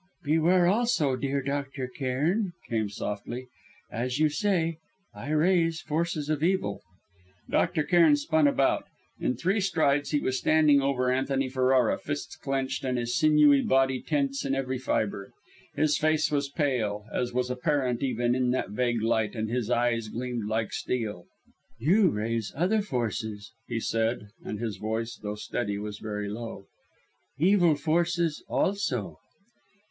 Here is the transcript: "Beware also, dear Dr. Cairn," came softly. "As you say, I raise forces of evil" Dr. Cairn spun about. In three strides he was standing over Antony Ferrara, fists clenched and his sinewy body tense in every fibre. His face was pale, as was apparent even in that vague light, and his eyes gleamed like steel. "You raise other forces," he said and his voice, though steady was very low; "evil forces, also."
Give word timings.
"Beware 0.23 0.65
also, 0.65 1.15
dear 1.15 1.43
Dr. 1.43 1.87
Cairn," 1.87 2.53
came 2.67 2.89
softly. 2.89 3.45
"As 3.91 4.17
you 4.17 4.29
say, 4.29 4.79
I 5.13 5.29
raise 5.29 5.79
forces 5.79 6.27
of 6.27 6.43
evil" 6.43 6.81
Dr. 7.51 7.83
Cairn 7.83 8.15
spun 8.15 8.47
about. 8.47 8.87
In 9.19 9.35
three 9.37 9.59
strides 9.61 10.09
he 10.09 10.19
was 10.19 10.39
standing 10.39 10.81
over 10.81 11.11
Antony 11.11 11.49
Ferrara, 11.49 11.99
fists 11.99 12.35
clenched 12.35 12.83
and 12.83 12.97
his 12.97 13.15
sinewy 13.15 13.61
body 13.61 14.01
tense 14.01 14.43
in 14.43 14.55
every 14.55 14.79
fibre. 14.79 15.29
His 15.75 15.99
face 15.99 16.31
was 16.31 16.49
pale, 16.49 17.05
as 17.13 17.31
was 17.31 17.51
apparent 17.51 18.01
even 18.01 18.33
in 18.33 18.49
that 18.49 18.71
vague 18.71 19.03
light, 19.03 19.35
and 19.35 19.51
his 19.51 19.69
eyes 19.69 20.07
gleamed 20.07 20.47
like 20.47 20.73
steel. 20.73 21.27
"You 21.77 22.09
raise 22.09 22.51
other 22.55 22.81
forces," 22.81 23.51
he 23.67 23.79
said 23.79 24.29
and 24.43 24.59
his 24.59 24.77
voice, 24.77 25.17
though 25.21 25.35
steady 25.35 25.77
was 25.77 25.99
very 25.99 26.27
low; 26.27 26.65
"evil 27.37 27.75
forces, 27.75 28.43
also." 28.49 29.19